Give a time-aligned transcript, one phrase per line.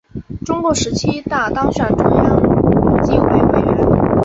[0.43, 4.11] 中共十七大当选中央纪委委员。